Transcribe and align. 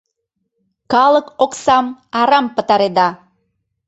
—Калык 0.91 1.27
оксам 1.43 1.85
арам 2.19 2.45
пытареда!.. 2.55 3.09